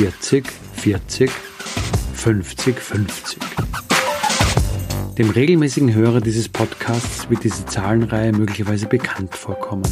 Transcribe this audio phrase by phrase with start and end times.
[0.00, 1.30] Vierzig, vierzig,
[2.14, 3.38] fünfzig, fünfzig.
[5.18, 9.82] Dem regelmäßigen Hörer dieses Podcasts wird diese Zahlenreihe möglicherweise bekannt vorkommen.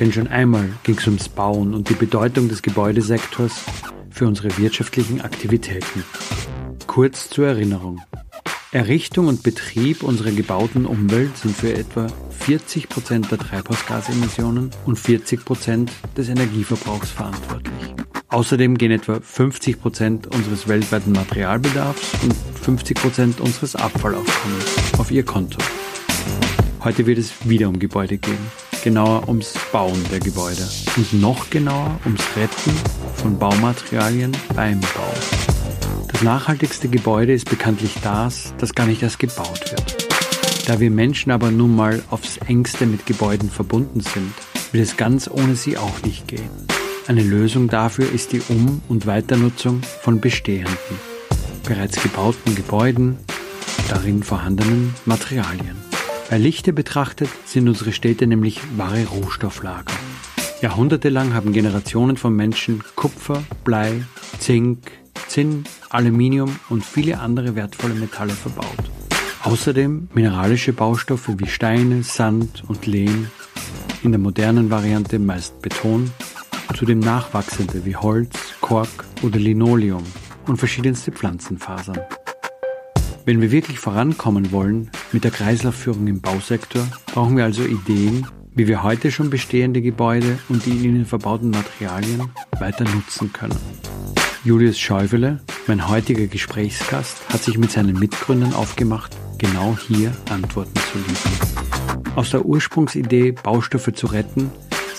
[0.00, 3.52] Denn schon einmal ging es ums Bauen und die Bedeutung des Gebäudesektors
[4.08, 6.02] für unsere wirtschaftlichen Aktivitäten.
[6.86, 8.00] Kurz zur Erinnerung.
[8.70, 15.44] Errichtung und Betrieb unserer gebauten Umwelt sind für etwa 40 Prozent der Treibhausgasemissionen und 40
[15.44, 18.01] Prozent des Energieverbrauchs verantwortlich.
[18.32, 25.22] Außerdem gehen etwa 50 Prozent unseres weltweiten Materialbedarfs und 50 Prozent unseres Abfallaufkommens auf ihr
[25.22, 25.58] Konto.
[26.82, 28.38] Heute wird es wieder um Gebäude gehen,
[28.82, 30.66] genauer ums Bauen der Gebäude
[30.96, 32.72] und noch genauer ums Retten
[33.16, 35.14] von Baumaterialien beim Bau.
[36.10, 40.08] Das nachhaltigste Gebäude ist bekanntlich das, das gar nicht erst gebaut wird.
[40.66, 44.32] Da wir Menschen aber nun mal aufs engste mit Gebäuden verbunden sind,
[44.72, 46.48] wird es ganz ohne sie auch nicht gehen.
[47.08, 50.76] Eine Lösung dafür ist die Um- und Weiternutzung von bestehenden,
[51.66, 53.18] bereits gebauten Gebäuden,
[53.88, 55.76] darin vorhandenen Materialien.
[56.30, 59.92] Bei Lichte betrachtet sind unsere Städte nämlich wahre Rohstofflager.
[60.60, 64.04] Jahrhundertelang haben Generationen von Menschen Kupfer, Blei,
[64.38, 64.92] Zink,
[65.26, 68.90] Zinn, Aluminium und viele andere wertvolle Metalle verbaut.
[69.42, 73.26] Außerdem mineralische Baustoffe wie Steine, Sand und Lehm,
[74.04, 76.12] in der modernen Variante meist Beton
[76.74, 80.04] zudem nachwachsende wie Holz, Kork oder Linoleum
[80.46, 82.00] und verschiedenste Pflanzenfasern.
[83.24, 88.66] Wenn wir wirklich vorankommen wollen mit der Kreislaufführung im Bausektor, brauchen wir also Ideen, wie
[88.66, 93.56] wir heute schon bestehende Gebäude und die in ihnen verbauten Materialien weiter nutzen können.
[94.44, 100.98] Julius Schäufele, mein heutiger Gesprächsgast, hat sich mit seinen Mitgründern aufgemacht, genau hier Antworten zu
[100.98, 102.02] liefern.
[102.16, 104.50] Aus der Ursprungsidee, Baustoffe zu retten,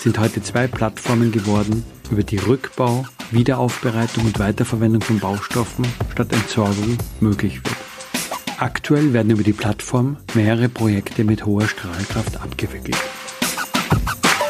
[0.04, 6.98] sind heute zwei Plattformen geworden, über die Rückbau, Wiederaufbereitung und Weiterverwendung von Baustoffen statt Entsorgung
[7.20, 7.76] möglich wird.
[8.58, 12.98] Aktuell werden über die Plattform mehrere Projekte mit hoher Strahlkraft abgewickelt.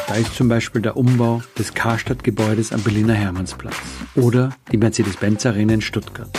[0.09, 3.77] Da ist zum Beispiel der Umbau des Karstadt-Gebäudes am Berliner Hermannsplatz
[4.15, 6.29] oder die Mercedes-Benz Arena in Stuttgart.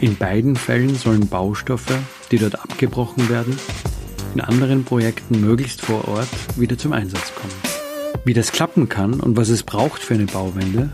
[0.00, 1.98] In beiden Fällen sollen Baustoffe,
[2.30, 3.58] die dort abgebrochen werden,
[4.34, 7.73] in anderen Projekten möglichst vor Ort wieder zum Einsatz kommen.
[8.26, 10.88] Wie das klappen kann und was es braucht für eine Bauwende,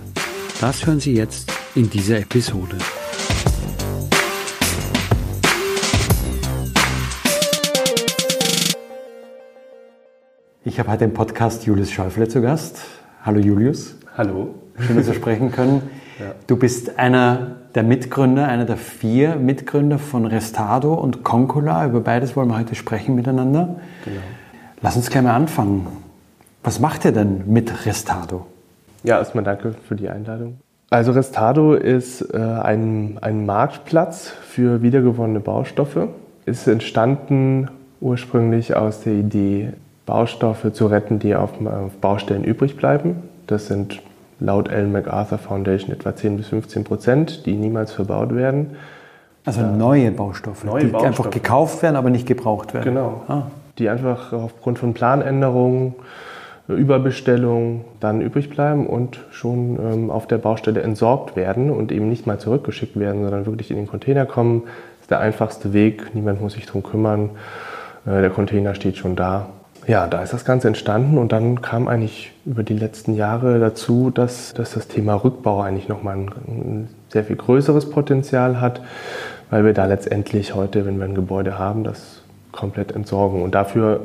[0.60, 2.76] das hören Sie jetzt in dieser Episode.
[10.64, 12.80] Ich habe heute im Podcast Julius Schäufele zu Gast.
[13.22, 13.94] Hallo Julius.
[14.16, 14.56] Hallo.
[14.80, 15.82] Schön, dass wir sprechen können.
[16.20, 16.34] Ja.
[16.46, 21.86] Du bist einer der Mitgründer, einer der vier Mitgründer von Restado und Concula.
[21.86, 23.80] Über beides wollen wir heute sprechen miteinander.
[24.04, 24.20] Genau.
[24.82, 25.86] Lass uns gleich mal anfangen.
[26.62, 28.47] Was macht ihr denn mit Restado?
[29.03, 30.59] Ja, erstmal danke für die Einladung.
[30.91, 36.09] Also Restado ist äh, ein, ein Marktplatz für wiedergewonnene Baustoffe.
[36.47, 37.70] Ist entstanden
[38.00, 39.73] ursprünglich aus der Idee,
[40.05, 43.23] Baustoffe zu retten, die auf, auf Baustellen übrig bleiben.
[43.46, 44.02] Das sind
[44.40, 48.76] laut Ellen MacArthur Foundation etwa 10 bis 15 Prozent, die niemals verbaut werden.
[49.44, 51.06] Also neue Baustoffe, neue die Baustoffe.
[51.06, 52.84] einfach gekauft werden, aber nicht gebraucht werden.
[52.84, 53.23] Genau.
[53.29, 53.43] Ah.
[53.79, 55.94] Die einfach aufgrund von Planänderungen
[56.75, 62.26] Überbestellung dann übrig bleiben und schon ähm, auf der Baustelle entsorgt werden und eben nicht
[62.26, 64.62] mal zurückgeschickt werden, sondern wirklich in den Container kommen.
[64.64, 67.31] Das ist der einfachste Weg, niemand muss sich darum kümmern.
[68.06, 69.49] Äh, der Container steht schon da.
[69.87, 74.11] Ja, da ist das Ganze entstanden und dann kam eigentlich über die letzten Jahre dazu,
[74.11, 78.82] dass, dass das Thema Rückbau eigentlich nochmal ein, ein sehr viel größeres Potenzial hat,
[79.49, 82.22] weil wir da letztendlich heute, wenn wir ein Gebäude haben, das
[82.52, 83.43] komplett entsorgen.
[83.43, 84.00] Und dafür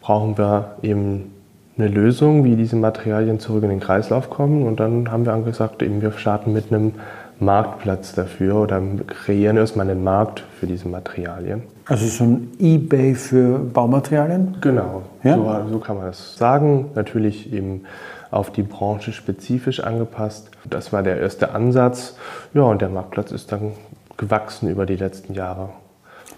[0.00, 1.34] brauchen wir eben
[1.78, 4.66] eine Lösung, wie diese Materialien zurück in den Kreislauf kommen.
[4.66, 6.92] Und dann haben wir angesagt, eben wir starten mit einem
[7.40, 11.62] Marktplatz dafür oder kreieren erstmal einen Markt für diese Materialien.
[11.86, 14.56] Also so ein Ebay für Baumaterialien?
[14.60, 15.36] Genau, Ja?
[15.36, 16.86] so, so kann man das sagen.
[16.94, 17.82] Natürlich eben
[18.30, 20.50] auf die Branche spezifisch angepasst.
[20.68, 22.16] Das war der erste Ansatz.
[22.52, 23.72] Ja, und der Marktplatz ist dann
[24.16, 25.70] gewachsen über die letzten Jahre.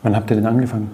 [0.03, 0.91] Wann habt ihr denn angefangen?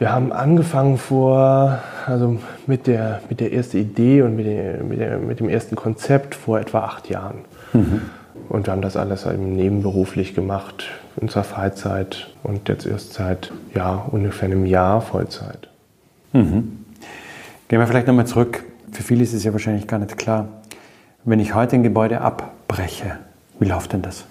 [0.00, 4.98] Wir haben angefangen vor, also mit der, mit der ersten Idee und mit, der, mit,
[4.98, 7.40] der, mit dem ersten Konzept vor etwa acht Jahren.
[8.48, 10.84] Und wir haben das alles eben nebenberuflich gemacht,
[11.16, 15.68] in unserer Freizeit und jetzt erst seit ja, ungefähr einem Jahr Vollzeit.
[17.68, 18.64] Gehen wir vielleicht nochmal zurück.
[18.92, 20.48] Für viele ist es ja wahrscheinlich gar nicht klar.
[21.24, 23.18] Wenn ich heute ein Gebäude abbreche,
[23.58, 24.24] wie läuft denn das?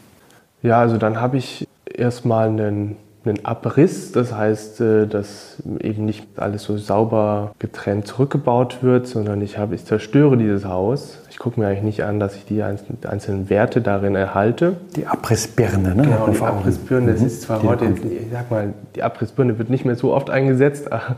[0.63, 2.95] Ja, also dann habe ich erstmal einen,
[3.29, 9.41] einen Abriss, das heißt, äh, dass eben nicht alles so sauber getrennt zurückgebaut wird, sondern
[9.41, 11.19] ich, habe, ich zerstöre dieses Haus.
[11.29, 14.77] Ich gucke mir eigentlich nicht an, dass ich die einzelnen, Werte darin erhalte.
[14.95, 16.03] Die Abrissbirne, ne?
[16.03, 16.41] Genau, die.
[16.41, 20.13] Abrissbirne, das ist zwar Die heute, ich sag mal, die Abrissbirne wird nicht mehr so
[20.13, 21.15] oft eingesetzt, aber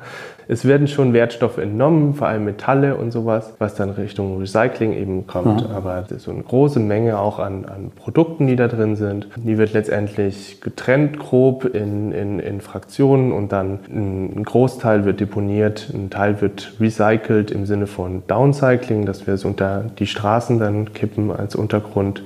[0.48, 5.28] es werden schon Wertstoffe entnommen, vor allem Metalle und sowas, was dann Richtung Recycling eben
[5.28, 5.70] kommt.
[5.70, 9.28] Aber das ist so eine große Menge auch an, an Produkten, die da drin sind.
[9.38, 15.20] Die wird letztendlich getrennt grob in, in, in Fraktionen und dann ein ein Großteil wird
[15.20, 20.60] deponiert, ein Teil wird recycelt im Sinne von Downcycling, dass wir es unter die Straßen
[20.60, 22.24] dann kippen als Untergrund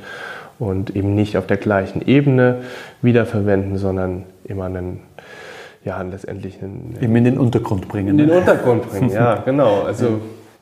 [0.59, 2.61] und eben nicht auf der gleichen Ebene
[3.01, 5.01] wiederverwenden, sondern immer einen,
[5.85, 8.09] ja, letztendlich einen, Eben in den Untergrund bringen.
[8.09, 8.37] in den ne?
[8.39, 9.09] Untergrund bringen.
[9.11, 9.83] Ja, genau.
[9.83, 10.19] Also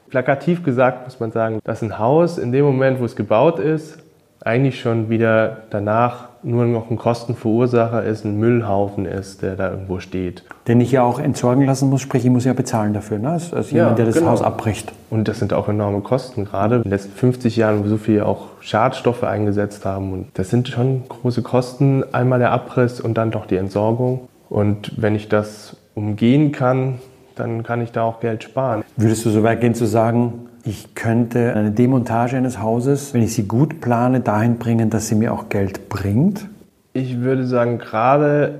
[0.09, 3.97] plakativ gesagt muss man sagen, dass ein Haus in dem Moment, wo es gebaut ist,
[4.45, 9.99] eigentlich schon wieder danach nur noch ein Kostenverursacher ist, ein Müllhaufen ist, der da irgendwo
[9.99, 10.43] steht.
[10.67, 13.29] Den ich ja auch entsorgen lassen muss, sprich, ich muss ja bezahlen dafür, ne?
[13.29, 14.31] Als, als Ja, jemand, der das genau.
[14.31, 14.91] Haus abbricht.
[15.09, 18.21] Und das sind auch enorme Kosten, gerade in den letzten 50 Jahren, wo so viel
[18.21, 20.11] auch Schadstoffe eingesetzt haben.
[20.11, 22.03] Und das sind schon große Kosten.
[22.13, 24.27] Einmal der Abriss und dann doch die Entsorgung.
[24.49, 26.99] Und wenn ich das umgehen kann,
[27.35, 28.83] dann kann ich da auch Geld sparen.
[28.97, 33.33] Würdest du so weit gehen zu sagen, ich könnte eine Demontage eines Hauses, wenn ich
[33.33, 36.47] sie gut plane, dahin bringen, dass sie mir auch Geld bringt?
[36.93, 38.59] Ich würde sagen, gerade,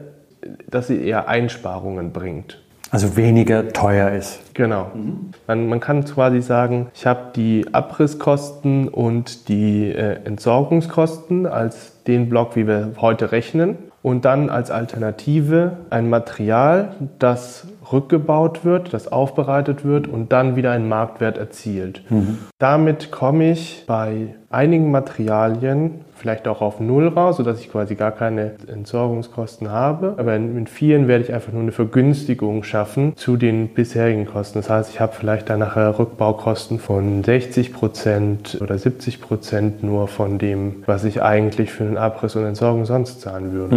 [0.70, 2.60] dass sie eher Einsparungen bringt.
[2.94, 4.54] Also weniger teuer ist.
[4.54, 4.92] Genau.
[5.48, 12.30] Man, man kann quasi sagen, ich habe die Abrisskosten und die äh, Entsorgungskosten als den
[12.30, 13.78] Block, wie wir heute rechnen.
[14.04, 16.90] Und dann als Alternative ein Material,
[17.20, 22.04] das rückgebaut wird, das aufbereitet wird und dann wieder einen Marktwert erzielt.
[22.60, 28.12] Damit komme ich bei einigen Materialien vielleicht auch auf Null raus, sodass ich quasi gar
[28.12, 30.16] keine Entsorgungskosten habe.
[30.18, 34.60] Aber in, in vielen werde ich einfach nur eine Vergünstigung schaffen zu den bisherigen Kosten.
[34.60, 40.08] Das heißt, ich habe vielleicht dann nachher Rückbaukosten von 60 Prozent oder 70 Prozent nur
[40.08, 43.76] von dem, was ich eigentlich für einen Abriss und Entsorgung sonst zahlen würde.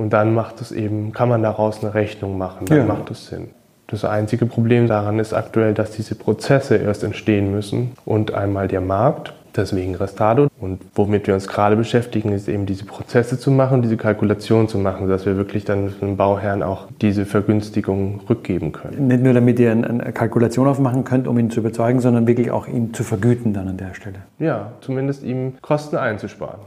[0.00, 2.64] Und dann macht es eben, kann man daraus eine Rechnung machen.
[2.66, 2.84] Dann Ja.
[2.86, 3.48] macht es Sinn.
[3.86, 8.80] Das einzige Problem daran ist aktuell, dass diese Prozesse erst entstehen müssen und einmal der
[8.80, 10.46] Markt, deswegen Restado.
[10.58, 14.78] Und womit wir uns gerade beschäftigen, ist eben diese Prozesse zu machen, diese Kalkulation zu
[14.78, 19.08] machen, dass wir wirklich dann dem Bauherrn auch diese Vergünstigung rückgeben können.
[19.08, 22.50] Nicht nur, damit ihr eine, eine Kalkulation aufmachen könnt, um ihn zu überzeugen, sondern wirklich
[22.52, 24.20] auch ihn zu vergüten dann an der Stelle.
[24.38, 26.60] Ja, zumindest ihm Kosten einzusparen.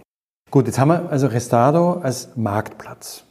[0.53, 3.23] Gut, jetzt haben wir also Restado als Marktplatz.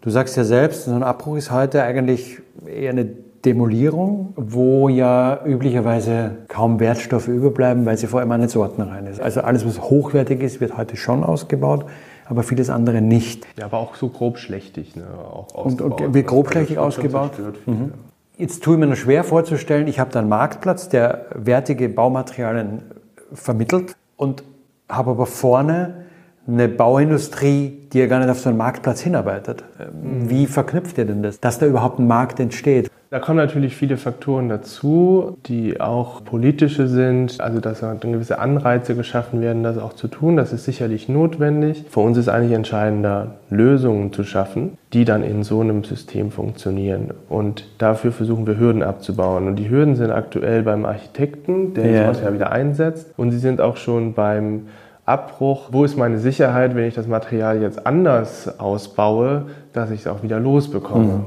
[0.00, 5.44] Du sagst ja selbst, so ein Abbruch ist heute eigentlich eher eine Demolierung, wo ja
[5.46, 9.20] üblicherweise kaum Wertstoffe überbleiben, weil sie vor allem an den Sorten rein ist.
[9.20, 11.86] Also alles, was hochwertig ist, wird heute schon ausgebaut,
[12.24, 13.46] aber vieles andere nicht.
[13.56, 14.96] Ja, aber auch so grob schlechtig.
[14.96, 15.04] Ne?
[15.06, 16.14] Auch Und- und ausgebaut.
[16.14, 17.36] wird grob schlechtig ausgebaut?
[17.36, 17.74] viel, ja.
[18.38, 22.82] Jetzt tue ich mir nur schwer vorzustellen, ich habe da einen Marktplatz, der wertige Baumaterialien
[23.32, 24.42] vermittelt und
[24.88, 26.05] habe aber vorne
[26.48, 29.64] eine Bauindustrie, die ja gar nicht auf so einen Marktplatz hinarbeitet.
[29.80, 32.90] Ähm, Wie verknüpft ihr denn das, dass da überhaupt ein Markt entsteht?
[33.08, 38.96] Da kommen natürlich viele Faktoren dazu, die auch politische sind, also dass dann gewisse Anreize
[38.96, 40.36] geschaffen werden, das auch zu tun.
[40.36, 41.84] Das ist sicherlich notwendig.
[41.88, 47.12] Für uns ist eigentlich entscheidender, Lösungen zu schaffen, die dann in so einem System funktionieren.
[47.28, 49.46] Und dafür versuchen wir Hürden abzubauen.
[49.46, 52.02] Und die Hürden sind aktuell beim Architekten, der Ja.
[52.02, 53.14] sowas ja wieder einsetzt.
[53.16, 54.62] Und sie sind auch schon beim
[55.06, 60.06] Abbruch, wo ist meine Sicherheit, wenn ich das Material jetzt anders ausbaue, dass ich es
[60.08, 61.24] auch wieder losbekomme.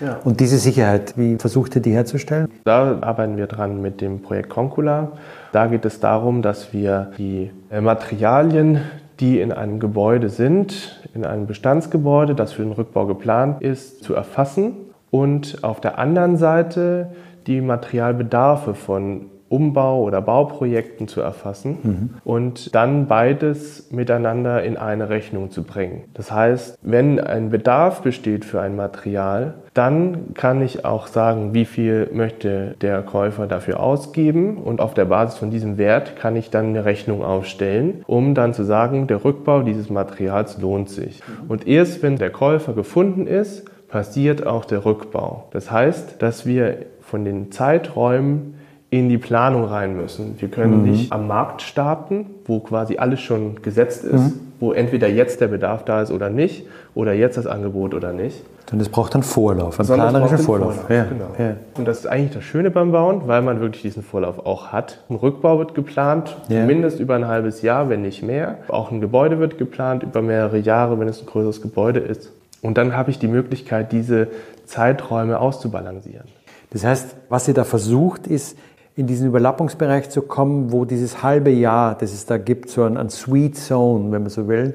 [0.00, 0.18] Ja.
[0.24, 2.48] Und diese Sicherheit, wie versucht ihr die herzustellen?
[2.64, 5.12] Da arbeiten wir dran mit dem Projekt Concula.
[5.52, 8.80] Da geht es darum, dass wir die äh, Materialien,
[9.20, 14.14] die in einem Gebäude sind, in einem Bestandsgebäude, das für den Rückbau geplant ist, zu
[14.14, 14.72] erfassen
[15.10, 17.10] und auf der anderen Seite
[17.46, 22.10] die Materialbedarfe von Umbau- oder Bauprojekten zu erfassen mhm.
[22.24, 26.04] und dann beides miteinander in eine Rechnung zu bringen.
[26.14, 31.64] Das heißt, wenn ein Bedarf besteht für ein Material, dann kann ich auch sagen, wie
[31.64, 36.50] viel möchte der Käufer dafür ausgeben und auf der Basis von diesem Wert kann ich
[36.50, 41.22] dann eine Rechnung aufstellen, um dann zu sagen, der Rückbau dieses Materials lohnt sich.
[41.46, 45.48] Und erst wenn der Käufer gefunden ist, passiert auch der Rückbau.
[45.52, 48.57] Das heißt, dass wir von den Zeiträumen
[48.90, 50.36] in die Planung rein müssen.
[50.38, 50.90] Wir können mhm.
[50.90, 54.40] nicht am Markt starten, wo quasi alles schon gesetzt ist, mhm.
[54.60, 58.42] wo entweder jetzt der Bedarf da ist oder nicht, oder jetzt das Angebot oder nicht.
[58.72, 60.74] Und es braucht dann Vorlauf, einen planerischen Vorlauf.
[60.74, 60.90] Vorlauf.
[60.90, 61.04] Ja.
[61.04, 61.30] Genau.
[61.38, 61.56] Ja.
[61.76, 65.04] Und das ist eigentlich das Schöne beim Bauen, weil man wirklich diesen Vorlauf auch hat.
[65.08, 66.64] Ein Rückbau wird geplant, ja.
[66.64, 68.58] mindestens über ein halbes Jahr, wenn nicht mehr.
[68.68, 72.32] Auch ein Gebäude wird geplant über mehrere Jahre, wenn es ein größeres Gebäude ist.
[72.60, 74.28] Und dann habe ich die Möglichkeit, diese
[74.66, 76.26] Zeiträume auszubalancieren.
[76.70, 78.58] Das heißt, was ihr da versucht, ist,
[78.98, 82.96] in diesen Überlappungsbereich zu kommen, wo dieses halbe Jahr, das es da gibt, so ein,
[82.96, 84.74] ein Sweet Zone, wenn man so will,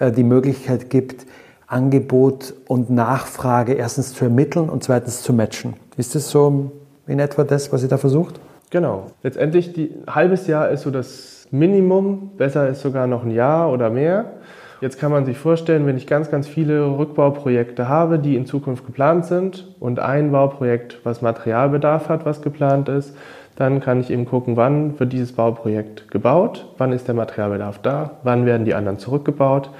[0.00, 1.26] äh, die Möglichkeit gibt,
[1.68, 5.74] Angebot und Nachfrage erstens zu ermitteln und zweitens zu matchen.
[5.96, 6.72] Ist das so
[7.06, 8.40] in etwa das, was ihr da versucht?
[8.70, 9.06] Genau.
[9.22, 12.32] Letztendlich ein halbes Jahr ist so das Minimum.
[12.36, 14.24] Besser ist sogar noch ein Jahr oder mehr.
[14.80, 18.84] Jetzt kann man sich vorstellen, wenn ich ganz, ganz viele Rückbauprojekte habe, die in Zukunft
[18.84, 23.14] geplant sind und ein Bauprojekt, was Materialbedarf hat, was geplant ist,
[23.62, 28.18] dann kann ich eben gucken, wann wird dieses Bauprojekt gebaut, wann ist der Materialbedarf da,
[28.24, 29.70] wann werden die anderen zurückgebaut.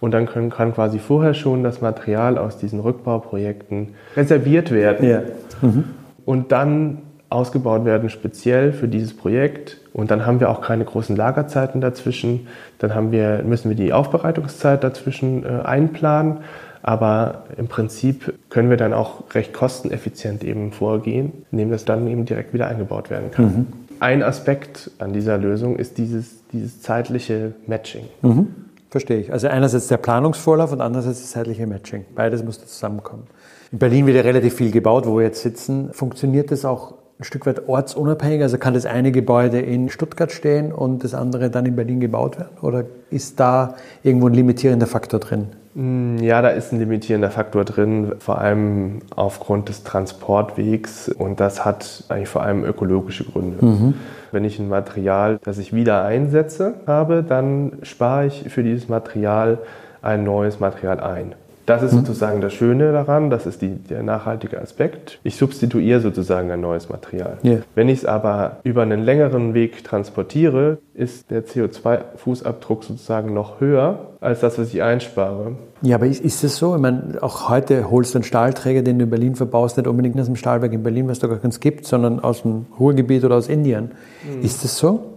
[0.00, 5.22] Und dann können, kann quasi vorher schon das Material aus diesen Rückbauprojekten reserviert werden ja.
[5.60, 5.84] mhm.
[6.24, 6.98] und dann
[7.30, 9.78] ausgebaut werden speziell für dieses Projekt.
[9.92, 12.46] Und dann haben wir auch keine großen Lagerzeiten dazwischen.
[12.78, 16.38] Dann haben wir, müssen wir die Aufbereitungszeit dazwischen äh, einplanen.
[16.82, 22.24] Aber im Prinzip können wir dann auch recht kosteneffizient eben vorgehen, indem das dann eben
[22.24, 23.44] direkt wieder eingebaut werden kann.
[23.44, 23.66] Mhm.
[24.00, 28.06] Ein Aspekt an dieser Lösung ist dieses, dieses zeitliche Matching.
[28.22, 28.48] Mhm.
[28.90, 29.32] Verstehe ich.
[29.32, 32.04] Also einerseits der Planungsvorlauf und andererseits das zeitliche Matching.
[32.14, 33.22] Beides muss zusammenkommen.
[33.70, 35.90] In Berlin wird ja relativ viel gebaut, wo wir jetzt sitzen.
[35.92, 38.42] Funktioniert das auch ein Stück weit ortsunabhängig?
[38.42, 42.38] Also kann das eine Gebäude in Stuttgart stehen und das andere dann in Berlin gebaut
[42.38, 42.58] werden?
[42.60, 45.46] Oder ist da irgendwo ein limitierender Faktor drin?
[45.74, 51.64] Mm, ja, da ist ein limitierender Faktor drin, vor allem aufgrund des Transportwegs und das
[51.64, 53.64] hat eigentlich vor allem ökologische Gründe.
[53.64, 53.94] Mhm.
[54.32, 59.58] Wenn ich ein Material, das ich wieder einsetze, habe, dann spare ich für dieses Material
[60.02, 61.34] ein neues Material ein.
[61.66, 61.98] Das ist mhm.
[61.98, 65.20] sozusagen das Schöne daran, das ist die, der nachhaltige Aspekt.
[65.22, 67.38] Ich substituiere sozusagen ein neues Material.
[67.44, 67.60] Yeah.
[67.74, 74.12] Wenn ich es aber über einen längeren Weg transportiere, ist der CO2-Fußabdruck sozusagen noch höher
[74.20, 75.56] als das, was ich einspare.
[75.82, 76.74] Ja, aber ist, ist das so?
[76.74, 80.18] Ich meine, auch heute holst du einen Stahlträger, den du in Berlin verbaust, nicht unbedingt
[80.20, 83.36] aus dem Stahlwerk in Berlin, was da gar keins gibt, sondern aus dem Ruhrgebiet oder
[83.36, 83.92] aus Indien.
[84.24, 84.44] Mhm.
[84.44, 85.12] Ist das so?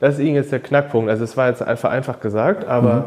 [0.00, 1.10] Das ist jetzt der Knackpunkt.
[1.10, 3.04] Also es war jetzt einfach einfach gesagt, aber mhm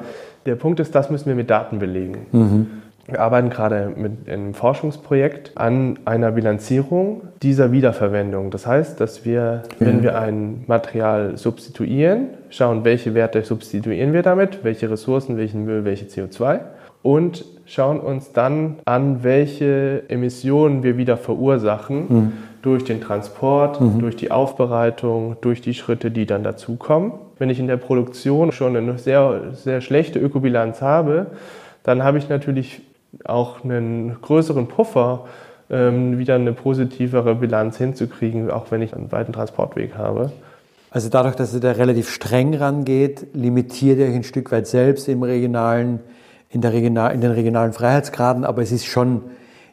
[0.48, 2.26] der Punkt ist, das müssen wir mit Daten belegen.
[2.32, 2.68] Mhm.
[3.06, 8.52] Wir arbeiten gerade mit einem Forschungsprojekt an einer Bilanzierung dieser Wiederverwendung.
[8.52, 14.64] Das heißt, dass wir, wenn wir ein Material substituieren, schauen, welche Werte substituieren wir damit,
[14.64, 16.60] welche Ressourcen, welchen Müll, welche CO2
[17.02, 22.34] und schauen uns dann an, welche Emissionen wir wieder verursachen mhm.
[22.68, 24.00] Durch den Transport, mhm.
[24.00, 27.14] durch die Aufbereitung, durch die Schritte, die dann dazukommen.
[27.40, 31.28] Wenn ich in der Produktion schon eine sehr, sehr schlechte Ökobilanz habe,
[31.84, 32.82] dann habe ich natürlich
[33.24, 35.26] auch einen größeren Puffer,
[35.70, 40.34] ähm, wieder eine positivere Bilanz hinzukriegen, auch wenn ich einen weiten Transportweg habe.
[40.92, 45.08] Also dadurch, dass ihr da relativ streng rangeht, limitiert ihr euch ein Stück weit selbst
[45.08, 46.02] im regionalen,
[46.50, 49.22] in, der regional, in den regionalen Freiheitsgraden, aber es ist schon,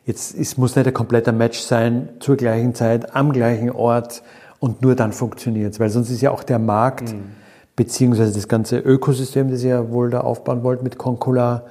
[0.05, 4.23] jetzt es muss nicht ein kompletter Match sein, zur gleichen Zeit, am gleichen Ort
[4.59, 7.45] und nur dann funktioniert es, weil sonst ist ja auch der Markt mhm
[7.77, 11.65] beziehungsweise das ganze Ökosystem, das ihr wohl da aufbauen wollt mit Concula,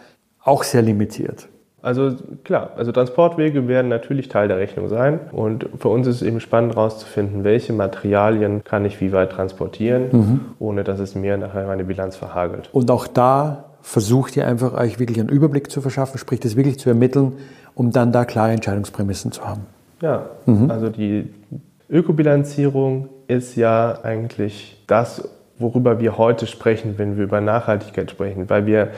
[0.44, 1.48] auch sehr limitiert.
[1.82, 6.22] Also klar, also Transportwege werden natürlich Teil der Rechnung sein und für uns ist es
[6.22, 10.40] eben spannend herauszufinden, welche Materialien kann ich wie weit transportieren, mhm.
[10.60, 12.70] ohne dass es mir nachher meine Bilanz verhagelt.
[12.72, 16.80] Und auch da versucht ihr einfach euch wirklich einen Überblick zu verschaffen, sprich das wirklich
[16.80, 17.34] zu ermitteln,
[17.75, 19.65] um dann da klare Entscheidungsprämissen zu haben.
[20.01, 20.70] Ja, mhm.
[20.70, 21.34] also die
[21.89, 28.65] Ökobilanzierung ist ja eigentlich das, worüber wir heute sprechen, wenn wir über Nachhaltigkeit sprechen, weil
[28.65, 28.89] wir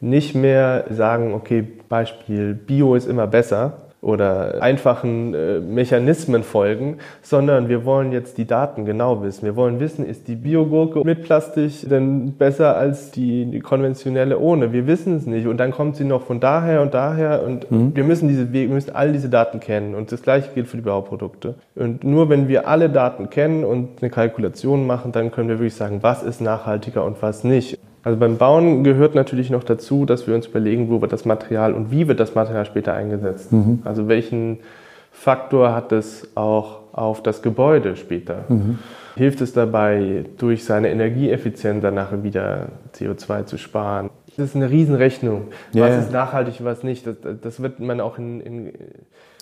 [0.00, 7.68] nicht mehr sagen, okay, Beispiel Bio ist immer besser, oder einfachen äh, Mechanismen folgen, sondern
[7.68, 9.44] wir wollen jetzt die Daten genau wissen.
[9.44, 14.72] Wir wollen wissen, ist die Biogurke mit Plastik denn besser als die, die konventionelle ohne?
[14.72, 15.46] Wir wissen es nicht.
[15.46, 17.94] Und dann kommt sie noch von daher und daher und mhm.
[17.94, 19.94] wir müssen diese wir müssen all diese Daten kennen.
[19.94, 21.56] Und das gleiche gilt für die Bauprodukte.
[21.74, 25.74] Und nur wenn wir alle Daten kennen und eine Kalkulation machen, dann können wir wirklich
[25.74, 27.78] sagen, was ist nachhaltiger und was nicht.
[28.02, 31.74] Also beim Bauen gehört natürlich noch dazu, dass wir uns überlegen, wo wird das Material
[31.74, 33.52] und wie wird das Material später eingesetzt.
[33.52, 33.80] Mhm.
[33.84, 34.60] Also welchen
[35.12, 38.44] Faktor hat es auch auf das Gebäude später?
[38.48, 38.78] Mhm.
[39.16, 44.08] Hilft es dabei, durch seine Energieeffizienz danach wieder CO2 zu sparen?
[44.36, 45.48] Das ist eine Riesenrechnung.
[45.72, 47.06] Ja, was ist nachhaltig, was nicht?
[47.06, 48.72] Das, das wird man auch in, in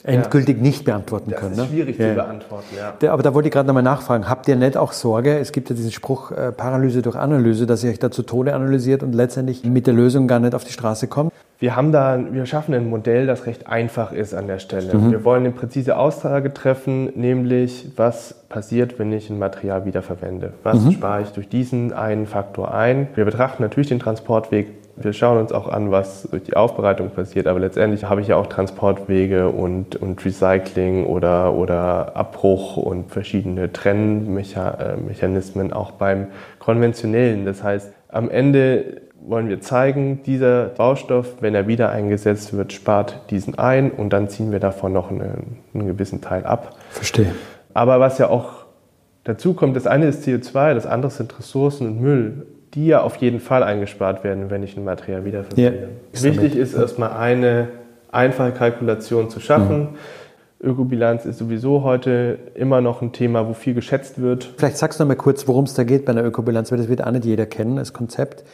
[0.05, 0.63] endgültig ja.
[0.63, 1.57] nicht beantworten können.
[1.57, 1.77] Das ist ne?
[1.77, 2.09] schwierig ne?
[2.09, 3.13] zu beantworten, ja.
[3.13, 4.29] Aber da wollte ich gerade nochmal nachfragen.
[4.29, 7.85] Habt ihr nicht auch Sorge, es gibt ja diesen Spruch äh, Paralyse durch Analyse, dass
[7.85, 10.73] ihr euch da zu Tode analysiert und letztendlich mit der Lösung gar nicht auf die
[10.73, 11.33] Straße kommt?
[11.61, 14.97] Wir haben da, wir schaffen ein Modell, das recht einfach ist an der Stelle.
[14.97, 15.11] Mhm.
[15.11, 20.53] Wir wollen eine präzise Aussage treffen, nämlich was passiert, wenn ich ein Material wiederverwende.
[20.63, 20.93] Was mhm.
[20.93, 23.09] spare ich durch diesen einen Faktor ein?
[23.17, 24.69] Wir betrachten natürlich den Transportweg
[25.01, 28.37] wir schauen uns auch an, was durch die Aufbereitung passiert, aber letztendlich habe ich ja
[28.37, 36.29] auch Transportwege und, und Recycling oder, oder Abbruch und verschiedene Trennmechanismen auch beim
[36.59, 37.45] konventionellen.
[37.45, 43.21] Das heißt, am Ende wollen wir zeigen, dieser Baustoff, wenn er wieder eingesetzt wird, spart
[43.31, 46.77] diesen ein und dann ziehen wir davon noch einen, einen gewissen Teil ab.
[46.91, 47.35] Verstehe.
[47.75, 48.65] Aber was ja auch
[49.25, 53.17] dazu kommt, das eine ist CO2, das andere sind Ressourcen und Müll die ja auf
[53.17, 55.89] jeden Fall eingespart werden, wenn ich ein Material wiederverwende.
[56.13, 57.69] Ja, Wichtig ist erstmal eine
[58.11, 59.81] einfache Kalkulation zu schaffen.
[59.81, 59.89] Mhm.
[60.61, 64.51] Ökobilanz ist sowieso heute immer noch ein Thema, wo viel geschätzt wird.
[64.57, 66.89] Vielleicht sagst du noch mal kurz, worum es da geht bei einer Ökobilanz, weil das
[66.89, 68.45] wird auch nicht jeder kennen, das Konzept.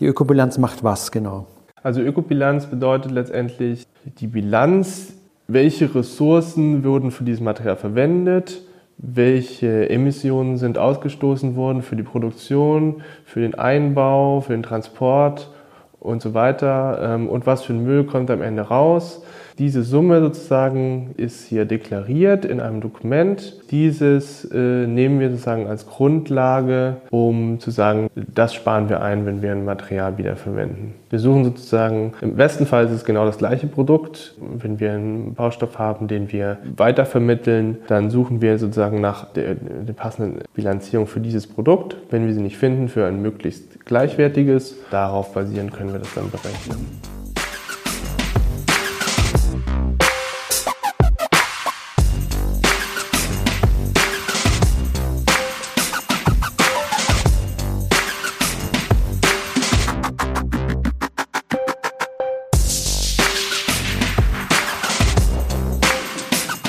[0.00, 1.46] Die Ökobilanz macht was genau?
[1.82, 5.14] Also Ökobilanz bedeutet letztendlich die Bilanz,
[5.46, 8.62] welche Ressourcen wurden für dieses Material verwendet,
[8.98, 15.50] welche Emissionen sind ausgestoßen worden für die Produktion, für den Einbau, für den Transport
[15.98, 19.22] und so weiter ähm, und was für ein Müll kommt am Ende raus.
[19.58, 23.60] Diese Summe sozusagen ist hier deklariert in einem Dokument.
[23.70, 29.42] Dieses äh, nehmen wir sozusagen als Grundlage, um zu sagen, das sparen wir ein, wenn
[29.42, 30.94] wir ein Material wiederverwenden.
[31.10, 34.34] Wir suchen sozusagen, im besten Fall ist es genau das gleiche Produkt.
[34.40, 39.92] Wenn wir einen Baustoff haben, den wir weitervermitteln, dann suchen wir sozusagen nach der, der
[39.92, 41.96] passenden Bilanzierung für dieses Produkt.
[42.10, 44.76] Wenn wir sie nicht finden, für ein möglichst gleichwertiges.
[44.90, 47.21] Darauf basierend können wir das dann berechnen.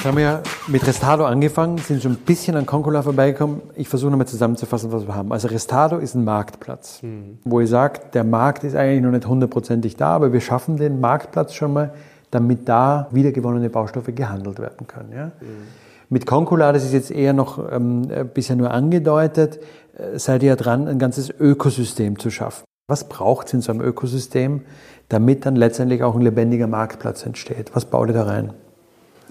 [0.05, 3.61] Haben wir ja mit Restado angefangen, sind schon ein bisschen an Concola vorbeigekommen.
[3.75, 5.31] Ich versuche nochmal zusammenzufassen, was wir haben.
[5.31, 7.39] Also Restado ist ein Marktplatz, mhm.
[7.43, 10.99] wo ihr sagt, der Markt ist eigentlich noch nicht hundertprozentig da, aber wir schaffen den
[10.99, 11.93] Marktplatz schon mal,
[12.31, 15.11] damit da wiedergewonnene Baustoffe gehandelt werden können.
[15.11, 15.25] Ja?
[15.25, 15.67] Mhm.
[16.09, 19.59] Mit Concola, das ist jetzt eher noch ähm, bisher nur angedeutet,
[19.97, 22.65] äh, seid ihr ja dran, ein ganzes Ökosystem zu schaffen.
[22.87, 24.61] Was braucht es in so einem Ökosystem,
[25.09, 27.71] damit dann letztendlich auch ein lebendiger Marktplatz entsteht?
[27.73, 28.53] Was baut ihr da rein?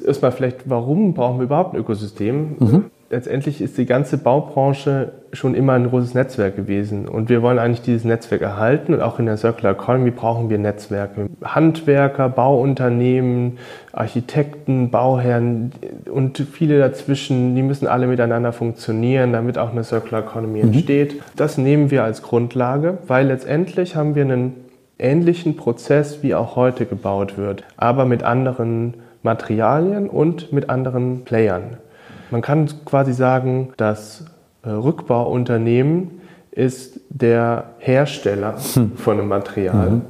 [0.05, 2.57] Erstmal vielleicht, warum brauchen wir überhaupt ein Ökosystem?
[2.59, 2.85] Mhm.
[3.11, 7.07] Letztendlich ist die ganze Baubranche schon immer ein großes Netzwerk gewesen.
[7.07, 8.95] Und wir wollen eigentlich dieses Netzwerk erhalten.
[8.95, 11.29] Und auch in der Circular Economy brauchen wir Netzwerke.
[11.45, 13.59] Handwerker, Bauunternehmen,
[13.93, 15.73] Architekten, Bauherren
[16.11, 20.73] und viele dazwischen, die müssen alle miteinander funktionieren, damit auch eine Circular Economy mhm.
[20.73, 21.21] entsteht.
[21.37, 24.55] Das nehmen wir als Grundlage, weil letztendlich haben wir einen
[24.99, 31.77] ähnlichen Prozess, wie auch heute gebaut wird, aber mit anderen Materialien und mit anderen Playern.
[32.31, 34.25] Man kann quasi sagen, das
[34.63, 38.97] äh, Rückbauunternehmen ist der Hersteller hm.
[38.97, 40.03] von einem Material, mhm.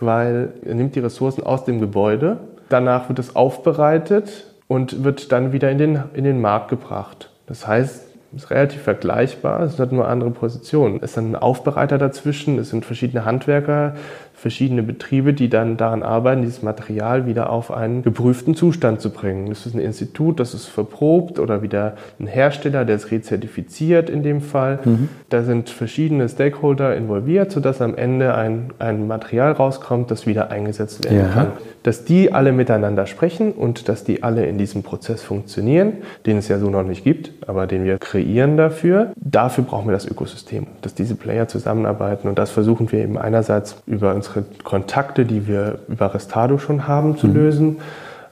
[0.00, 5.52] weil er nimmt die Ressourcen aus dem Gebäude, danach wird es aufbereitet und wird dann
[5.52, 7.30] wieder in den, in den Markt gebracht.
[7.46, 8.04] Das heißt,
[8.36, 10.98] es ist relativ vergleichbar, es hat nur andere Positionen.
[11.02, 13.94] Es ist ein Aufbereiter dazwischen, es sind verschiedene Handwerker,
[14.38, 19.48] verschiedene Betriebe, die dann daran arbeiten, dieses Material wieder auf einen geprüften Zustand zu bringen.
[19.48, 24.22] Das ist ein Institut, das ist verprobt oder wieder ein Hersteller, der es rezertifiziert in
[24.22, 24.78] dem Fall.
[24.84, 25.08] Mhm.
[25.28, 31.04] Da sind verschiedene Stakeholder involviert, sodass am Ende ein, ein Material rauskommt, das wieder eingesetzt
[31.04, 31.28] werden ja.
[31.28, 31.52] kann.
[31.82, 35.94] Dass die alle miteinander sprechen und dass die alle in diesem Prozess funktionieren,
[36.26, 39.12] den es ja so noch nicht gibt, aber den wir kreieren dafür.
[39.16, 43.82] Dafür brauchen wir das Ökosystem, dass diese Player zusammenarbeiten und das versuchen wir eben einerseits
[43.86, 47.34] über unsere Kontakte, die wir über Restado schon haben, zu mhm.
[47.34, 47.76] lösen,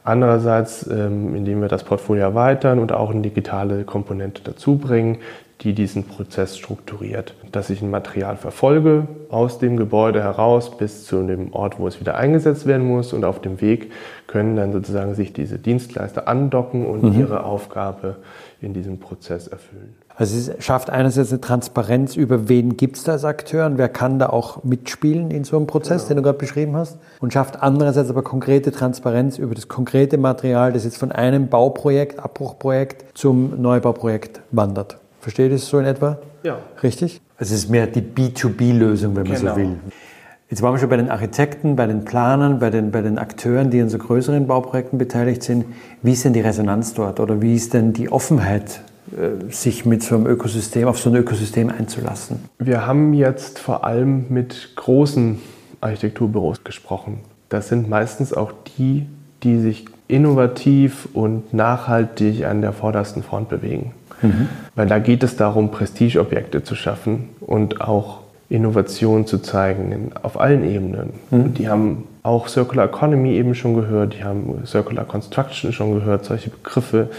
[0.07, 5.19] Andererseits, ähm, indem wir das Portfolio erweitern und auch eine digitale Komponente dazubringen,
[5.63, 7.35] die diesen Prozess strukturiert.
[7.51, 11.99] Dass ich ein Material verfolge aus dem Gebäude heraus bis zu dem Ort, wo es
[11.99, 13.91] wieder eingesetzt werden muss und auf dem Weg
[14.29, 17.19] können dann sozusagen sich diese Dienstleister andocken und mhm.
[17.19, 18.15] ihre Aufgabe
[18.61, 19.97] in diesem Prozess erfüllen.
[20.19, 23.91] Also es schafft einerseits eine Transparenz über, wen gibt es da als Akteur und wer
[23.91, 26.09] kann da auch mitspielen in so einem Prozess, genau.
[26.09, 26.99] den du gerade beschrieben hast.
[27.21, 32.19] Und schafft andererseits aber konkrete Transparenz über das konkrete Material, das jetzt von einem Bauprojekt,
[32.19, 34.99] Abbruchprojekt zum Neubauprojekt wandert.
[35.21, 36.19] Versteht ihr das so in etwa?
[36.43, 36.59] Ja.
[36.83, 37.21] Richtig?
[37.37, 39.53] Also es ist mehr die B2B-Lösung, wenn man genau.
[39.53, 39.77] so will.
[40.49, 43.69] Jetzt waren wir schon bei den Architekten, bei den Planern, bei den, bei den Akteuren,
[43.69, 45.67] die an so größeren Bauprojekten beteiligt sind.
[46.03, 48.81] Wie ist denn die Resonanz dort oder wie ist denn die Offenheit
[49.51, 52.41] sich mit so einem Ökosystem, auf so ein Ökosystem einzulassen?
[52.59, 55.39] Wir haben jetzt vor allem mit großen
[55.81, 57.21] Architekturbüros gesprochen.
[57.49, 59.07] Das sind meistens auch die,
[59.43, 63.93] die sich innovativ und nachhaltig an der vordersten Front bewegen.
[64.23, 64.49] Mhm.
[64.75, 70.65] Weil da geht es darum, Prestigeobjekte zu schaffen und auch Innovation zu zeigen auf allen
[70.65, 71.11] Ebenen.
[71.31, 71.55] Mhm.
[71.55, 76.51] Die haben auch Circular Economy eben schon gehört, die haben Circular Construction schon gehört, solche
[76.51, 77.11] Begriffe.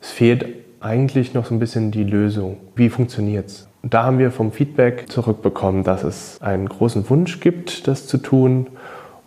[0.00, 0.46] Es fehlt
[0.82, 2.56] eigentlich noch so ein bisschen die Lösung.
[2.74, 3.68] Wie funktioniert es?
[3.82, 8.68] Da haben wir vom Feedback zurückbekommen, dass es einen großen Wunsch gibt, das zu tun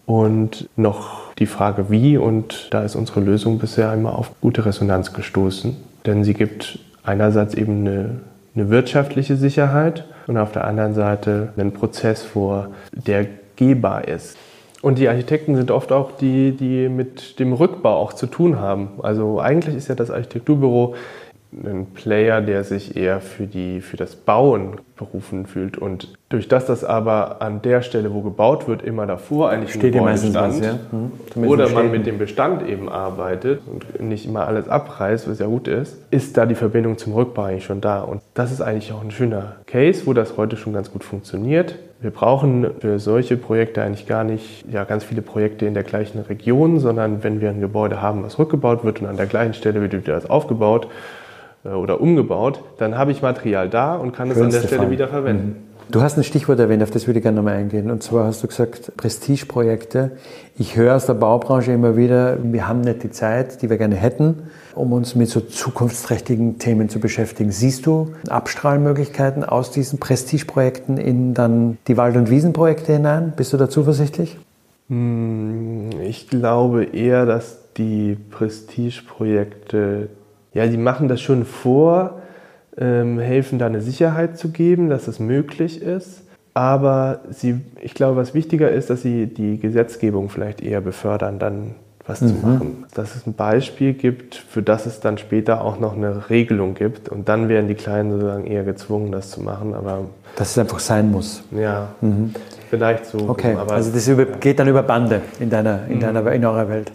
[0.05, 2.17] und noch die Frage wie.
[2.17, 7.53] Und da ist unsere Lösung bisher einmal auf gute Resonanz gestoßen, denn sie gibt einerseits
[7.53, 8.09] eben eine,
[8.55, 14.37] eine wirtschaftliche Sicherheit und auf der anderen Seite einen Prozess vor, der gehbar ist.
[14.81, 18.89] Und die Architekten sind oft auch die, die mit dem Rückbau auch zu tun haben.
[19.01, 20.93] Also eigentlich ist ja das Architekturbüro
[21.63, 25.77] ein Player, der sich eher für, die, für das Bauen berufen fühlt.
[25.77, 29.95] Und durch das das aber an der Stelle, wo gebaut wird, immer davor eigentlich Steht
[29.95, 30.79] ein Bestand, was, ja?
[30.91, 31.47] hm.
[31.47, 35.67] oder man mit dem Bestand eben arbeitet und nicht immer alles abreißt, was ja gut
[35.67, 38.01] ist, ist da die Verbindung zum Rückbau eigentlich schon da.
[38.01, 41.75] Und das ist eigentlich auch ein schöner Case, wo das heute schon ganz gut funktioniert.
[42.01, 46.19] Wir brauchen für solche Projekte eigentlich gar nicht ja, ganz viele Projekte in der gleichen
[46.19, 49.81] Region, sondern wenn wir ein Gebäude haben, was rückgebaut wird und an der gleichen Stelle
[49.81, 50.87] wird wieder das aufgebaut,
[51.65, 54.91] oder umgebaut, dann habe ich Material da und kann es an der Stelle Fall.
[54.91, 55.47] wieder verwenden.
[55.47, 55.75] Mhm.
[55.91, 57.91] Du hast ein Stichwort erwähnt, auf das würde ich gerne nochmal eingehen.
[57.91, 60.11] Und zwar hast du gesagt, Prestigeprojekte.
[60.57, 63.95] Ich höre aus der Baubranche immer wieder, wir haben nicht die Zeit, die wir gerne
[63.95, 67.51] hätten, um uns mit so zukunftsträchtigen Themen zu beschäftigen.
[67.51, 73.33] Siehst du Abstrahlmöglichkeiten aus diesen Prestigeprojekten in dann die Wald- und Wiesenprojekte hinein?
[73.35, 74.37] Bist du da zuversichtlich?
[74.89, 80.09] Hm, ich glaube eher, dass die Prestigeprojekte
[80.55, 82.21] ja, die machen das schon vor,
[82.77, 86.23] ähm, helfen da eine Sicherheit zu geben, dass es möglich ist.
[86.53, 91.75] Aber sie, ich glaube, was wichtiger ist, dass sie die Gesetzgebung vielleicht eher befördern, dann
[92.07, 92.27] was mhm.
[92.27, 92.85] zu machen.
[92.93, 97.09] Dass es ein Beispiel gibt, für das es dann später auch noch eine Regelung gibt.
[97.09, 99.73] Und dann werden die Kleinen sozusagen eher gezwungen, das zu machen.
[99.73, 100.05] Aber
[100.37, 101.43] dass es einfach sein muss.
[101.51, 102.33] Ja, mhm.
[102.69, 103.17] vielleicht so.
[103.27, 105.99] Okay, also das über, geht dann über Bande in deiner, in, mhm.
[105.99, 106.93] deiner, in eurer Welt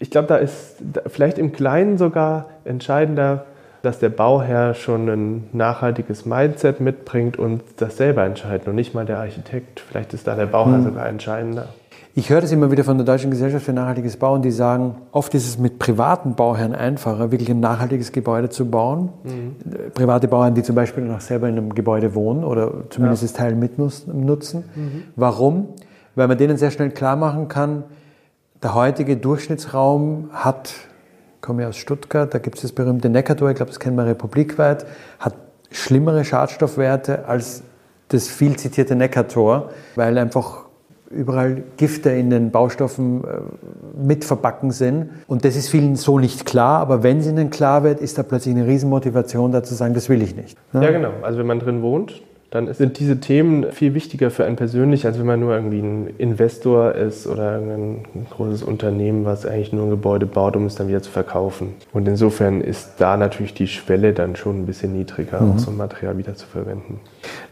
[0.00, 3.44] ich glaube, da ist vielleicht im Kleinen sogar entscheidender,
[3.82, 9.06] dass der Bauherr schon ein nachhaltiges Mindset mitbringt und das selber entscheidet und nicht mal
[9.06, 9.80] der Architekt.
[9.80, 10.84] Vielleicht ist da der Bauherr hm.
[10.84, 11.68] sogar entscheidender.
[12.14, 15.32] Ich höre das immer wieder von der Deutschen Gesellschaft für nachhaltiges Bauen, die sagen, oft
[15.34, 19.10] ist es mit privaten Bauherren einfacher, wirklich ein nachhaltiges Gebäude zu bauen.
[19.22, 19.92] Mhm.
[19.94, 23.28] Private Bauherren, die zum Beispiel noch selber in einem Gebäude wohnen oder zumindest ja.
[23.28, 24.64] das Teil mitnutzen.
[24.74, 25.02] Mhm.
[25.14, 25.68] Warum?
[26.16, 27.84] Weil man denen sehr schnell klar machen kann,
[28.62, 30.74] der heutige Durchschnittsraum hat,
[31.40, 34.86] komme aus Stuttgart, da gibt es das berühmte Neckartor, ich glaube, das kennen wir republikweit,
[35.18, 35.34] hat
[35.70, 37.62] schlimmere Schadstoffwerte als
[38.08, 40.64] das viel zitierte Neckartor, weil einfach
[41.10, 43.26] überall Gifte in den Baustoffen äh,
[44.00, 45.10] mit verbacken sind.
[45.26, 48.22] Und das ist vielen so nicht klar, aber wenn es ihnen klar wird, ist da
[48.22, 50.56] plötzlich eine Riesenmotivation da zu sagen, das will ich nicht.
[50.72, 51.10] Ja, genau.
[51.22, 55.18] Also wenn man drin wohnt, dann sind diese Themen viel wichtiger für einen persönlich, als
[55.20, 59.90] wenn man nur irgendwie ein Investor ist oder ein großes Unternehmen, was eigentlich nur ein
[59.90, 61.74] Gebäude baut, um es dann wieder zu verkaufen.
[61.92, 65.52] Und insofern ist da natürlich die Schwelle dann schon ein bisschen niedriger, mhm.
[65.52, 66.98] auch so ein Material wieder zu verwenden.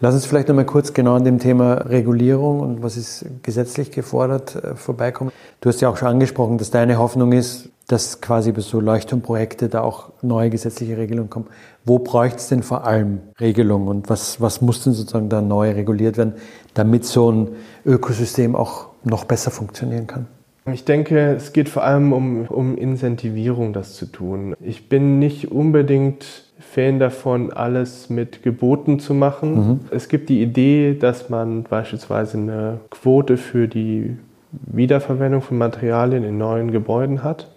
[0.01, 4.57] Lass uns vielleicht nochmal kurz genau an dem Thema Regulierung und was ist gesetzlich gefordert
[4.57, 5.31] äh, vorbeikommen.
[5.61, 9.68] Du hast ja auch schon angesprochen, dass deine Hoffnung ist, dass quasi über so Leuchtturmprojekte
[9.68, 11.46] da auch neue gesetzliche Regelungen kommen.
[11.85, 15.72] Wo bräuchte es denn vor allem Regelungen und was, was muss denn sozusagen da neu
[15.72, 16.35] reguliert werden,
[16.74, 17.48] damit so ein
[17.87, 20.27] Ökosystem auch noch besser funktionieren kann?
[20.70, 24.55] Ich denke, es geht vor allem um, um Incentivierung, das zu tun.
[24.61, 29.55] Ich bin nicht unbedingt Fan davon, alles mit Geboten zu machen.
[29.55, 29.81] Mhm.
[29.90, 34.18] Es gibt die Idee, dass man beispielsweise eine Quote für die
[34.51, 37.48] Wiederverwendung von Materialien in neuen Gebäuden hat.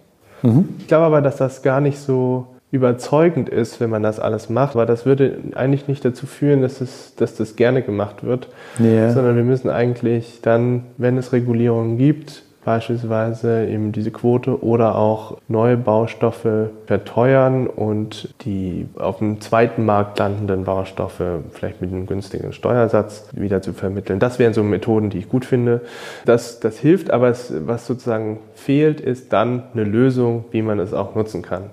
[0.78, 4.74] Ich glaube aber, dass das gar nicht so überzeugend ist, wenn man das alles macht,
[4.74, 9.10] weil das würde eigentlich nicht dazu führen, dass, es, dass das gerne gemacht wird, Ja.
[9.12, 15.38] sondern wir müssen eigentlich dann, wenn es Regulierungen gibt, beispielsweise eben diese Quote oder auch
[15.48, 22.52] neue Baustoffe verteuern und die auf dem zweiten Markt landenden Baustoffe vielleicht mit einem günstigen
[22.52, 24.20] Steuersatz wieder zu vermitteln.
[24.20, 25.80] Das wären so Methoden, die ich gut finde.
[26.24, 30.94] Das, das hilft, aber es, was sozusagen fehlt, ist dann eine Lösung, wie man es
[30.94, 31.70] auch nutzen kann.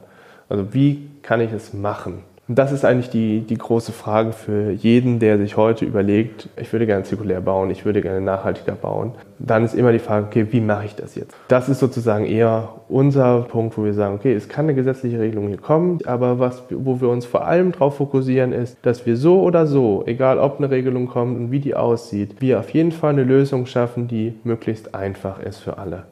[0.49, 2.23] Also wie kann ich es machen?
[2.49, 6.73] Und das ist eigentlich die, die große Frage für jeden, der sich heute überlegt, ich
[6.73, 9.11] würde gerne zirkulär bauen, ich würde gerne nachhaltiger bauen.
[9.37, 11.35] Dann ist immer die Frage, okay, wie mache ich das jetzt?
[11.47, 15.47] Das ist sozusagen eher unser Punkt, wo wir sagen, okay, es kann eine gesetzliche Regelung
[15.47, 19.41] hier kommen, aber was, wo wir uns vor allem darauf fokussieren, ist, dass wir so
[19.41, 23.11] oder so, egal ob eine Regelung kommt und wie die aussieht, wir auf jeden Fall
[23.11, 26.05] eine Lösung schaffen, die möglichst einfach ist für alle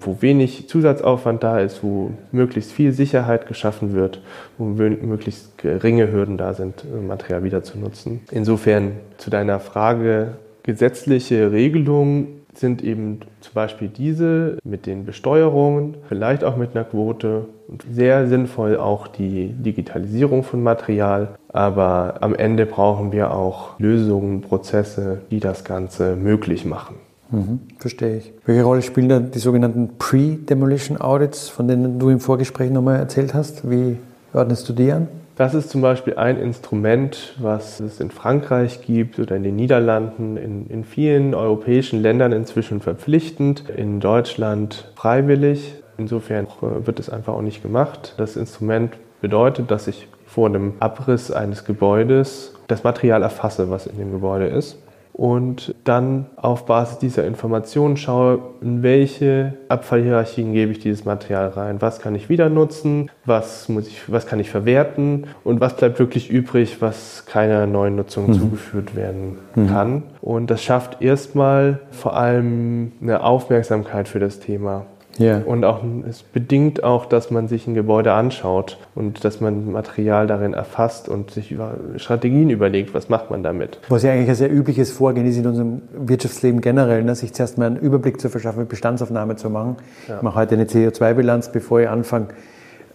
[0.00, 4.20] wo wenig Zusatzaufwand da ist, wo möglichst viel Sicherheit geschaffen wird,
[4.58, 8.20] wo möglichst geringe Hürden da sind, Material wieder zu nutzen.
[8.30, 16.44] Insofern zu deiner Frage, gesetzliche Regelungen sind eben zum Beispiel diese mit den Besteuerungen, vielleicht
[16.44, 21.28] auch mit einer Quote und sehr sinnvoll auch die Digitalisierung von Material.
[21.48, 26.96] Aber am Ende brauchen wir auch Lösungen, Prozesse, die das Ganze möglich machen.
[27.32, 28.32] Mhm, verstehe ich.
[28.44, 33.32] Welche Rolle spielen da die sogenannten Pre-Demolition Audits, von denen du im Vorgespräch nochmal erzählt
[33.34, 33.68] hast?
[33.68, 33.96] Wie
[34.34, 35.08] ordnest du die an?
[35.36, 40.36] Das ist zum Beispiel ein Instrument, was es in Frankreich gibt oder in den Niederlanden,
[40.36, 45.74] in, in vielen europäischen Ländern inzwischen verpflichtend, in Deutschland freiwillig.
[45.96, 48.14] Insofern wird es einfach auch nicht gemacht.
[48.18, 53.96] Das Instrument bedeutet, dass ich vor einem Abriss eines Gebäudes das Material erfasse, was in
[53.96, 54.81] dem Gebäude ist
[55.12, 61.82] und dann auf Basis dieser Informationen schaue, in welche Abfallhierarchien gebe ich dieses Material rein,
[61.82, 65.98] was kann ich wieder nutzen, was, muss ich, was kann ich verwerten und was bleibt
[65.98, 68.32] wirklich übrig, was keiner neuen Nutzung mhm.
[68.34, 70.04] zugeführt werden kann.
[70.20, 74.86] Und das schafft erstmal vor allem eine Aufmerksamkeit für das Thema.
[75.18, 75.42] Ja.
[75.44, 80.26] Und auch, es bedingt auch, dass man sich ein Gebäude anschaut und dass man Material
[80.26, 83.78] darin erfasst und sich über Strategien überlegt, was macht man damit.
[83.88, 87.14] Was ja eigentlich ein sehr übliches Vorgehen ist in unserem Wirtschaftsleben generell, ne?
[87.14, 89.76] sich zuerst mal einen Überblick zu verschaffen, Bestandsaufnahme zu machen.
[90.08, 90.16] Ja.
[90.16, 92.28] Ich mache heute eine CO2-Bilanz, bevor ich anfange,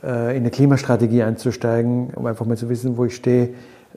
[0.03, 3.49] äh, in eine Klimastrategie einzusteigen, um einfach mal zu wissen, wo ich stehe.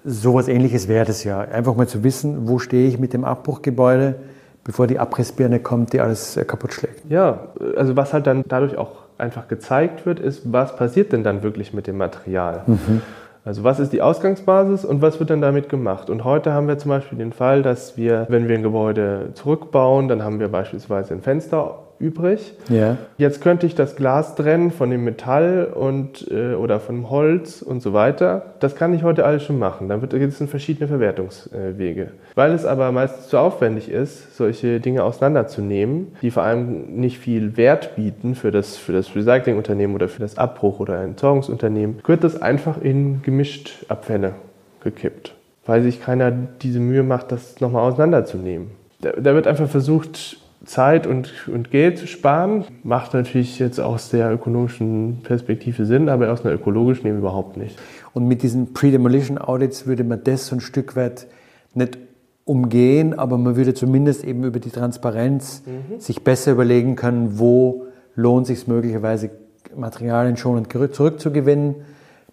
[0.05, 1.41] So etwas ähnliches wäre das ja.
[1.41, 4.17] Einfach mal zu wissen, wo stehe ich mit dem Abbruchgebäude,
[4.65, 7.11] bevor die Abrissbirne kommt, die alles äh, kaputt schlägt.
[7.11, 11.43] Ja, also was halt dann dadurch auch einfach gezeigt wird, ist, was passiert denn dann
[11.43, 12.63] wirklich mit dem Material?
[12.67, 13.03] Mhm.
[13.45, 16.11] Also was ist die Ausgangsbasis und was wird dann damit gemacht?
[16.11, 20.09] Und heute haben wir zum Beispiel den Fall, dass wir, wenn wir ein Gebäude zurückbauen,
[20.09, 22.55] dann haben wir beispielsweise ein Fenster übrig.
[22.69, 22.97] Ja.
[23.19, 27.83] Jetzt könnte ich das Glas trennen von dem Metall und, äh, oder von Holz und
[27.83, 28.55] so weiter.
[28.59, 29.89] Das kann ich heute alles schon machen.
[29.89, 32.09] Dann gibt es in verschiedene Verwertungswege.
[32.35, 37.57] Weil es aber meistens zu aufwendig ist, solche Dinge auseinanderzunehmen, die vor allem nicht viel
[37.57, 42.41] Wert bieten für das, für das Recyclingunternehmen oder für das Abbruch- oder Entsorgungsunternehmen, wird das
[42.41, 44.35] einfach in gemischt Abfälle
[44.83, 45.35] gekippt.
[45.67, 48.69] Weil sich keiner diese Mühe macht, das nochmal auseinanderzunehmen.
[49.03, 52.65] Da, da wird einfach versucht, Zeit und, und Geld zu sparen.
[52.83, 57.79] Macht natürlich jetzt aus der ökonomischen Perspektive Sinn, aber aus einer ökologischen eben überhaupt nicht.
[58.13, 61.27] Und mit diesen Pre-Demolition Audits würde man das so ein Stück weit
[61.75, 61.99] nicht
[62.45, 66.01] umgehen, aber man würde zumindest eben über die Transparenz Mhm.
[66.01, 69.31] sich besser überlegen können, wo lohnt sich möglicherweise
[69.77, 71.77] Materialien schonend zurückzugewinnen,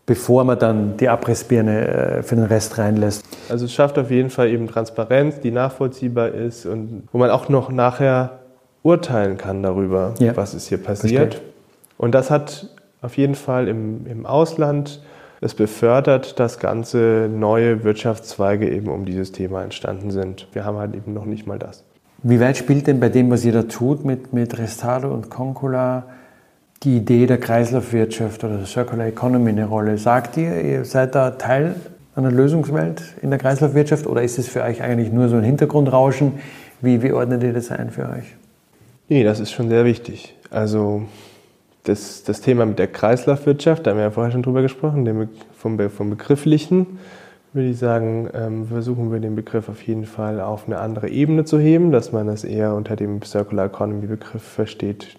[0.07, 3.23] bevor man dann die Abrissbirne äh, für den Rest reinlässt.
[3.49, 7.49] Also es schafft auf jeden Fall eben Transparenz, die nachvollziehbar ist und wo man auch
[7.49, 8.39] noch nachher
[8.81, 10.35] urteilen kann darüber, Ja.
[10.35, 11.35] was ist hier passiert.
[11.35, 11.51] Verstehe.
[11.97, 12.69] Und das hat
[13.01, 15.01] auf jeden Fall im, im Ausland
[15.41, 20.47] es befördert, dass ganze neue Wirtschaftszweige eben um dieses Thema entstanden sind.
[20.53, 21.83] Wir haben halt eben noch nicht mal das.
[22.23, 26.05] Wie weit spielt denn bei dem, was ihr da tut mit, mit Restado und Concula,
[26.83, 29.97] die Idee der Kreislaufwirtschaft oder der Circular Economy eine Rolle?
[29.97, 31.75] Sagt ihr, ihr seid da Teil
[32.15, 36.33] einer Lösungswelt in der Kreislaufwirtschaft oder ist es für euch eigentlich nur so ein Hintergrundrauschen?
[36.81, 38.35] Wie, wie ordnet ihr das ein für euch?
[39.09, 40.35] Nee, das ist schon sehr wichtig.
[40.49, 41.03] Also
[41.83, 45.29] das, das Thema mit der Kreislaufwirtschaft, da haben wir ja vorher schon drüber gesprochen, Be-
[45.57, 46.99] vom, vom Begrifflichen,
[47.53, 51.45] würde ich sagen, ähm, versuchen wir den Begriff auf jeden Fall auf eine andere Ebene
[51.45, 55.17] zu heben, dass man das eher unter dem Circular Economy Begriff versteht,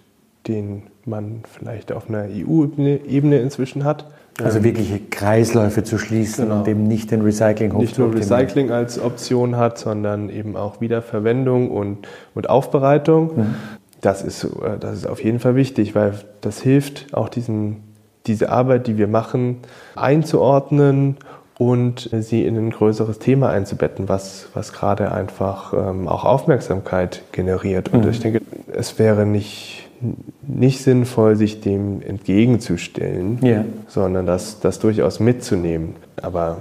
[0.48, 4.06] den man vielleicht auf einer EU-Ebene inzwischen hat.
[4.42, 6.60] Also wirkliche Kreisläufe zu schließen Genau.
[6.60, 8.14] und eben nicht den Recyclinghof nicht nur.
[8.14, 13.46] Recycling als Option hat, sondern eben auch Wiederverwendung und, und Aufbereitung.
[14.00, 17.82] Das ist, äh, das ist auf jeden Fall wichtig, weil das hilft auch diesen,
[18.26, 19.58] diese Arbeit, die wir machen,
[19.96, 21.16] einzuordnen
[21.58, 27.92] und sie in ein größeres Thema einzubetten, was, was gerade einfach ähm, auch Aufmerksamkeit generiert.
[27.92, 28.10] Und mhm.
[28.10, 28.40] ich denke,
[28.72, 29.87] es wäre nicht,
[30.46, 33.64] nicht sinnvoll, sich dem entgegenzustellen, yeah.
[33.88, 35.96] sondern das, das durchaus mitzunehmen.
[36.20, 36.58] Aber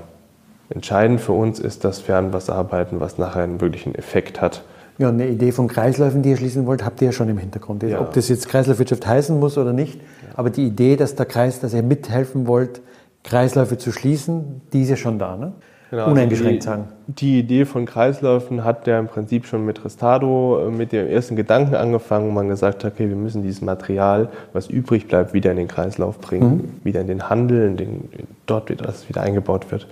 [0.69, 4.63] entscheidend für uns ist, dass wir an was arbeiten, was nachher einen wirklichen Effekt hat.
[4.97, 7.83] Ja, eine Idee von Kreisläufen, die ihr schließen wollt, habt ihr ja schon im Hintergrund.
[7.83, 8.01] Ja.
[8.01, 10.01] Ob das jetzt Kreislaufwirtschaft heißen muss oder nicht,
[10.35, 12.81] aber die Idee, dass der Kreis, dass ihr mithelfen wollt,
[13.23, 15.53] Kreisläufe zu schließen, die ist ja schon da, ne?
[15.89, 16.87] Genau, Uneingeschränkt also die, sagen.
[17.07, 21.35] Die Idee von Kreisläufen hat ja im Prinzip schon mit Restado, äh, mit dem ersten
[21.35, 25.51] Gedanken angefangen, wo man gesagt hat, okay, wir müssen dieses Material, was übrig bleibt, wieder
[25.51, 26.85] in den Kreislauf bringen, mhm.
[26.85, 28.09] wieder in den Handel, in den,
[28.45, 29.87] dort wieder, dass es wieder eingebaut wird.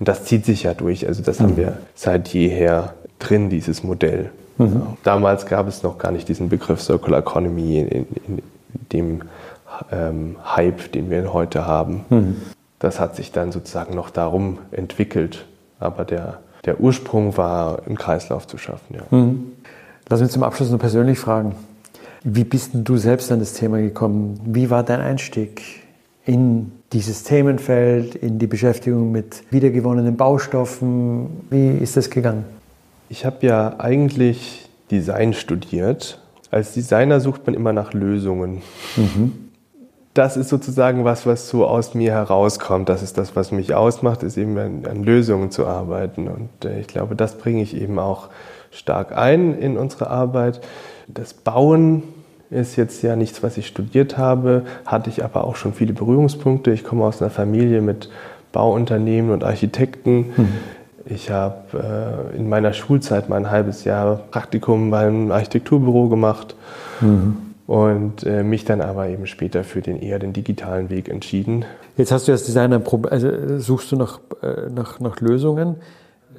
[0.00, 1.06] Und das zieht sich ja durch.
[1.06, 1.44] Also das mhm.
[1.44, 4.30] haben wir seit jeher drin, dieses Modell.
[4.58, 4.66] Mhm.
[4.66, 4.96] Ja.
[5.04, 8.42] Damals gab es noch gar nicht diesen Begriff Circular Economy in, in, in
[8.92, 9.22] dem
[9.92, 12.04] ähm, Hype, den wir heute haben.
[12.78, 15.46] Das hat sich dann sozusagen noch darum entwickelt.
[15.78, 18.94] Aber der, der Ursprung war, einen Kreislauf zu schaffen.
[18.94, 19.16] Ja.
[19.16, 19.52] Mhm.
[20.08, 21.54] Lass mich zum Abschluss noch persönlich fragen.
[22.22, 24.40] Wie bist denn du selbst an das Thema gekommen?
[24.44, 25.62] Wie war dein Einstieg
[26.24, 31.44] in dieses Themenfeld, in die Beschäftigung mit wiedergewonnenen Baustoffen?
[31.50, 32.44] Wie ist das gegangen?
[33.08, 36.20] Ich habe ja eigentlich Design studiert.
[36.50, 38.62] Als Designer sucht man immer nach Lösungen.
[38.96, 39.45] Mhm
[40.16, 42.88] das ist sozusagen was, was so aus mir herauskommt.
[42.88, 46.28] Das ist das, was mich ausmacht, ist eben an, an Lösungen zu arbeiten.
[46.28, 48.28] Und äh, ich glaube, das bringe ich eben auch
[48.70, 50.60] stark ein in unsere Arbeit.
[51.06, 52.02] Das Bauen
[52.50, 56.70] ist jetzt ja nichts, was ich studiert habe, hatte ich aber auch schon viele Berührungspunkte.
[56.70, 58.08] Ich komme aus einer Familie mit
[58.52, 60.32] Bauunternehmen und Architekten.
[60.36, 60.48] Mhm.
[61.04, 66.54] Ich habe äh, in meiner Schulzeit mal ein halbes Jahr Praktikum beim Architekturbüro gemacht.
[67.00, 71.64] Mhm und äh, mich dann aber eben später für den eher den digitalen Weg entschieden.
[71.96, 75.76] Jetzt hast du als Designer, also suchst du nach, äh, nach, nach Lösungen.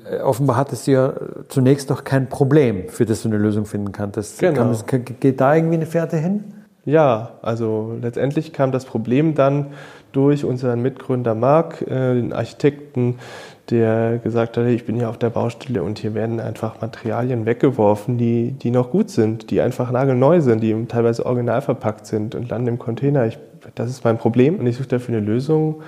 [0.10, 1.13] Äh, offenbar hattest du ja
[1.50, 4.40] zunächst noch kein Problem, für das du eine Lösung finden kannst.
[4.40, 4.74] Genau.
[4.86, 6.46] Kann, geht da irgendwie eine Fährte hin?
[6.86, 9.68] Ja, also letztendlich kam das Problem dann
[10.13, 13.20] durch unseren Mitgründer Marc, äh, den Architekten,
[13.69, 18.17] der gesagt hat, ich bin hier auf der Baustelle und hier werden einfach Materialien weggeworfen,
[18.17, 22.49] die, die noch gut sind, die einfach nagelneu sind, die teilweise original verpackt sind und
[22.49, 23.25] landen im Container.
[23.25, 23.38] Ich,
[23.75, 25.82] das ist mein Problem und ich suche dafür eine Lösung.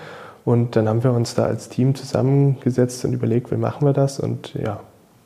[0.45, 4.19] Und dann haben wir uns da als Team zusammengesetzt und überlegt, wie machen wir das?
[4.19, 4.79] Und ja,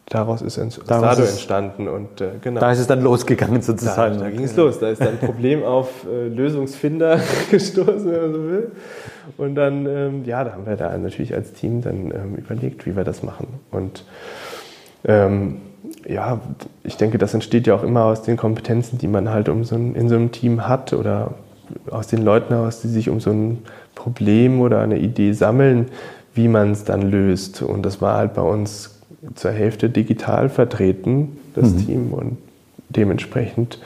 [0.07, 2.59] daraus ist Stado entstanden und äh, genau.
[2.59, 4.17] Da ist es dann losgegangen sozusagen.
[4.17, 4.79] Da, da ging es los.
[4.79, 7.19] Da ist dann ein Problem auf äh, Lösungsfinder
[7.51, 8.71] gestoßen, wenn man so will.
[9.37, 12.95] Und dann, ähm, ja, da haben wir da natürlich als Team dann ähm, überlegt, wie
[12.95, 13.47] wir das machen.
[13.71, 14.05] Und
[15.05, 15.61] ähm,
[16.07, 16.41] ja,
[16.83, 19.75] ich denke, das entsteht ja auch immer aus den Kompetenzen, die man halt um so
[19.75, 21.35] ein, in so einem Team hat oder
[21.89, 23.59] aus den Leuten heraus, die sich um so ein
[23.95, 25.87] Problem oder eine Idee sammeln,
[26.33, 27.61] wie man es dann löst.
[27.61, 28.92] Und das war halt bei uns
[29.35, 31.85] zur Hälfte digital vertreten, das mhm.
[31.85, 32.13] Team.
[32.13, 32.37] Und
[32.89, 33.79] dementsprechend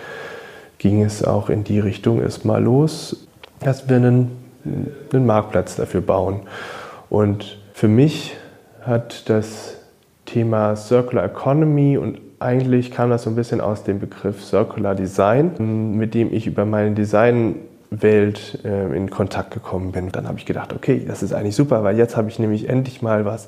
[0.77, 3.27] ging es auch in die Richtung erstmal los,
[3.59, 4.31] dass wir einen,
[5.11, 6.41] einen Marktplatz dafür bauen.
[7.09, 8.35] Und für mich
[8.81, 9.75] hat das
[10.25, 15.95] Thema Circular Economy und eigentlich kam das so ein bisschen aus dem Begriff Circular Design,
[15.97, 20.11] mit dem ich über meine Designwelt äh, in Kontakt gekommen bin.
[20.11, 23.01] Dann habe ich gedacht, okay, das ist eigentlich super, weil jetzt habe ich nämlich endlich
[23.01, 23.47] mal was,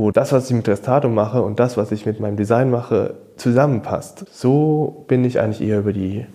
[0.00, 3.14] wo das, was ich mit Restato mache und das, was ich mit meinem Design mache,
[3.36, 4.24] zusammenpasst.
[4.32, 6.26] So bin ich eigentlich eher über, die,